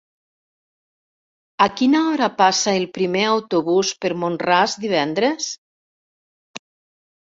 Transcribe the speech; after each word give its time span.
A 1.65 1.67
quina 1.81 2.01
hora 2.07 2.31
passa 2.41 2.75
el 2.81 2.87
primer 2.97 3.23
autobús 3.35 3.95
per 4.03 4.15
Mont-ras 4.25 4.79
divendres? 4.89 5.57